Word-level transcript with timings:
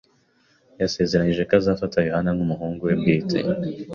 Yasezeranije 0.81 1.41
ko 1.49 1.53
azafata 1.59 1.97
Yohana 2.07 2.29
nkumuhungu 2.35 2.81
we 2.87 2.93
bwite. 3.01 3.39